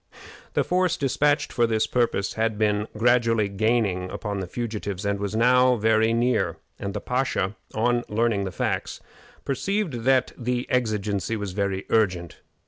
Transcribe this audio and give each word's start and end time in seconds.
The 0.55 0.63
force 0.63 0.97
dispatched 0.97 1.53
for 1.53 1.67
this 1.67 1.85
purpose 1.85 2.33
had 2.33 2.57
been 2.57 2.87
gradually 2.97 3.47
gaining 3.47 4.09
upon 4.09 4.39
the 4.39 4.47
fugitives, 4.47 5.05
and 5.05 5.19
was 5.19 5.35
now 5.35 5.75
very 5.75 6.11
near, 6.11 6.57
and 6.79 6.95
the 6.95 6.99
pasha, 6.99 7.55
on 7.75 8.03
learning 8.09 8.45
the 8.45 8.51
facts, 8.51 8.99
perceived 9.45 10.01
that 10.05 10.31
the 10.35 10.65
exigency 10.71 11.37
was 11.37 11.51
very 11.51 11.85
urgent. 11.91 12.41